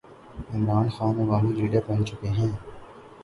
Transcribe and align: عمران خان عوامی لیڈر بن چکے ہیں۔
عمران 0.53 0.87
خان 0.95 1.13
عوامی 1.21 1.51
لیڈر 1.57 1.81
بن 1.87 1.99
چکے 2.07 2.29
ہیں۔ 2.37 2.51